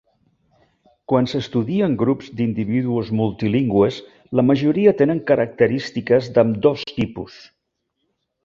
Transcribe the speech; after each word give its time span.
Quan 1.11 1.27
s'estudien 1.33 1.93
grups 2.03 2.31
d'individus 2.39 3.11
multilingües, 3.21 4.01
la 4.41 4.47
majoria 4.51 4.97
tenen 5.03 5.23
característiques 5.33 6.35
d'ambdós 6.39 6.89
tipus. 6.95 7.39